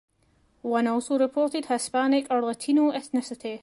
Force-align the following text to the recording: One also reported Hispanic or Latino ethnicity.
One 0.63 0.87
also 0.87 1.19
reported 1.19 1.67
Hispanic 1.67 2.25
or 2.31 2.41
Latino 2.41 2.89
ethnicity. 2.91 3.59